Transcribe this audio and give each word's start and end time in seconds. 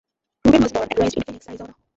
Rubin 0.45 0.63
was 0.63 0.71
born 0.71 0.87
and 0.89 0.99
raised 0.99 1.15
in 1.17 1.21
Phoenix, 1.27 1.47
Arizona. 1.47 1.75